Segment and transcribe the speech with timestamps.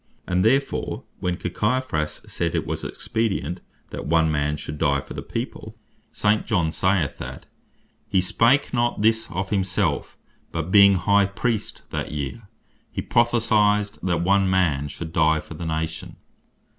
[0.25, 3.61] And therefore when Caiphas said, it was expedient
[3.91, 5.77] that one man should die for the people,
[6.11, 6.43] St.
[6.47, 7.41] John saith (chap.
[7.41, 7.45] 11.51.) that
[8.07, 10.17] "He spake not this of himselfe,
[10.51, 12.49] but being High Priest that year,
[12.91, 16.15] he prophesied that one man should dye for the nation."